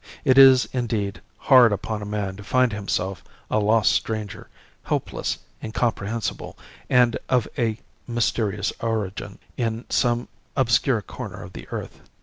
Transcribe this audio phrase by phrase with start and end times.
[0.25, 4.49] It is indeed hard upon a man to find himself a lost stranger,
[4.85, 6.57] helpless, incomprehensible,
[6.89, 7.77] and of a
[8.07, 12.01] mysterious origin, in some obscure corner of the earth.